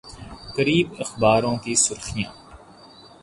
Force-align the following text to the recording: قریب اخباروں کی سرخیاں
قریب 0.55 0.87
اخباروں 0.99 1.55
کی 1.57 1.75
سرخیاں 1.75 2.31